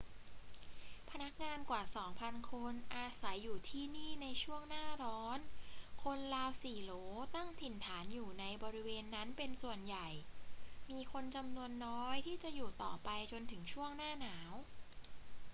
[1.09, 5.39] พนักงานกว่าสองพันคนอาศัยอยู่ที่นี่ในช่วงหน้าร้อน
[6.03, 6.91] คนราว 4 โหล
[7.35, 10.07] ตั้งถิ่นฐานอยู่ในบริเวณนั้นเป็นส่วนใหญ่
[10.91, 14.51] มีคนจำนวนน้อยที่จะอยู่ต่อไปจนถึงช่วงหน้าหนาว